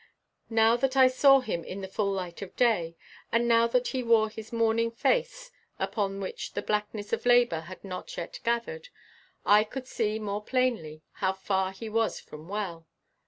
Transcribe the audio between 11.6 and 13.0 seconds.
he was from well.